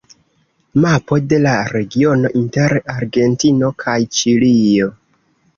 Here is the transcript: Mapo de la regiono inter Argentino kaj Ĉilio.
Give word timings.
Mapo 0.85 1.17
de 1.33 1.37
la 1.43 1.51
regiono 1.75 2.31
inter 2.41 2.75
Argentino 2.95 3.73
kaj 3.85 3.99
Ĉilio. 4.21 4.91